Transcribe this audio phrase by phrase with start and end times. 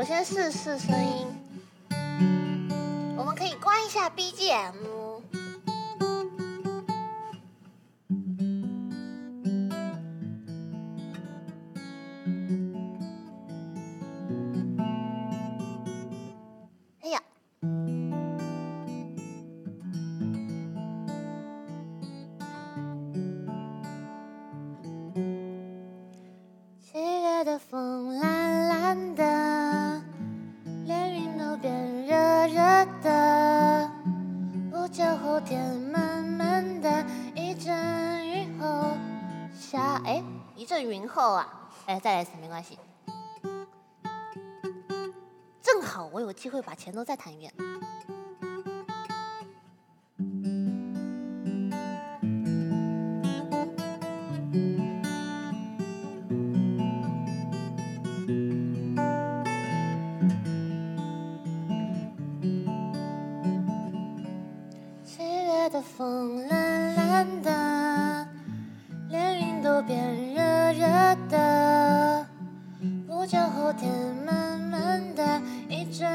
[0.00, 1.26] 我先试试声音。
[3.18, 5.09] 我们可以关一下 BGM。
[35.50, 37.04] 天慢慢的，
[37.34, 37.74] 一阵
[38.24, 38.96] 雨后
[39.52, 40.22] 下，哎，
[40.54, 42.78] 一阵云后啊，哎，再来一次没关系。
[45.60, 47.52] 正好我有机会把前奏再弹一遍。
[65.72, 68.26] 的风蓝蓝的，
[69.08, 72.26] 连云都变热热的。
[73.06, 73.88] 不久后天
[74.26, 76.10] 闷闷的，一阵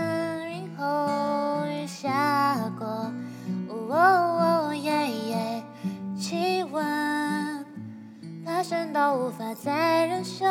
[0.51, 2.85] 云后雨下过。
[3.69, 3.95] 哦哦
[4.67, 5.63] 哦耶耶，
[6.19, 7.65] 气温
[8.43, 10.45] 爬升到无法再忍受，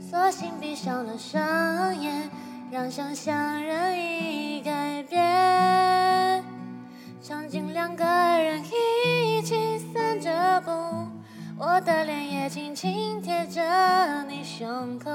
[0.00, 2.28] 索性闭上了双眼，
[2.72, 3.89] 让想象任
[12.50, 13.62] 轻轻贴着
[14.24, 15.08] 你胸口，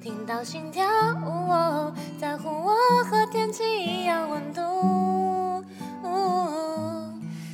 [0.00, 0.82] 听到心跳，
[1.26, 5.62] 哦在乎我和天气一样温度。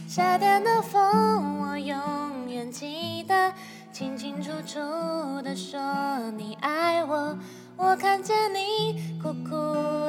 [0.07, 1.99] 夏天的风，我永
[2.49, 3.53] 远记得，
[3.93, 4.79] 清清楚楚
[5.43, 5.81] 的说
[6.37, 7.37] 你爱我。
[7.77, 9.51] 我看见你酷酷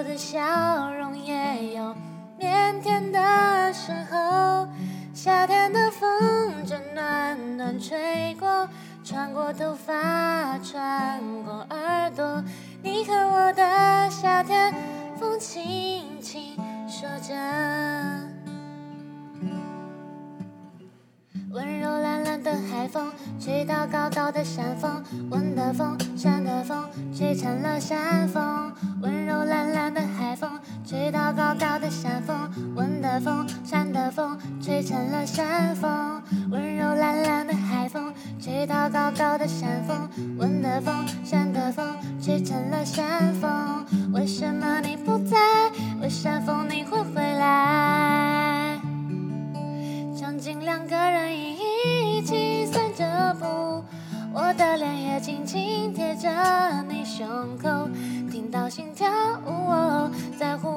[0.04, 1.96] 的笑容，也有
[2.40, 4.68] 腼腆的时候。
[5.12, 5.87] 夏天的
[7.57, 8.69] 暖暖吹过，
[9.03, 12.44] 穿过头发，穿过耳朵。
[12.84, 14.72] 你和我的夏天，
[15.19, 16.56] 风轻轻
[16.88, 17.34] 说着。
[21.51, 28.72] 温柔懒懒的海风，吹到高高的山峰，温的风，山的风，吹成了山峰。
[29.01, 32.38] 温柔懒懒的海风，吹到高高的山峰，
[32.75, 36.06] 温的风，山的风，吹成了山峰。
[38.67, 41.85] 到高高的山峰，温的风，山的风，
[42.22, 43.85] 吹成了山峰。
[44.13, 45.38] 为什么你不在？
[46.01, 48.78] 为山峰你会回来？
[50.19, 53.45] 场景两个人一起散着步，
[54.33, 56.29] 我的脸也轻轻贴着
[56.89, 57.25] 你胸
[57.57, 57.88] 口，
[58.29, 59.09] 听到心跳，
[59.45, 60.57] 哦在？
[60.57, 60.77] 乎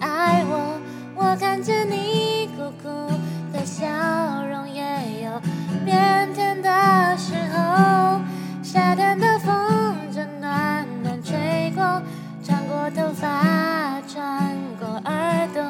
[0.00, 0.80] 爱我。
[1.14, 2.88] 我看见你酷酷
[3.52, 3.86] 的笑
[4.50, 4.82] 容，也
[5.22, 5.30] 有
[5.86, 8.20] 腼腆的时候。
[8.62, 12.02] 夏天的风正暖暖吹过，
[12.42, 15.62] 穿过头发，穿过耳朵。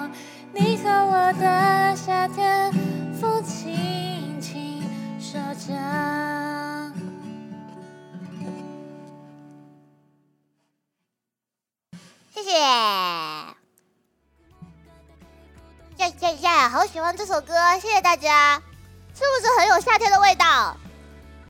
[0.53, 2.73] 你和我的夏天，
[3.21, 4.83] 风轻轻
[5.19, 6.10] 说着。
[16.01, 16.69] 呀呀呀！
[16.71, 18.55] 好喜欢这首歌，谢谢大家，
[19.15, 20.75] 是不是很有夏天的味道？